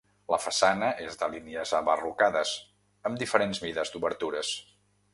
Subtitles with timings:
[0.33, 2.57] La façana és de línies abarrocades,
[3.11, 4.57] amb diferents mides d'obertures.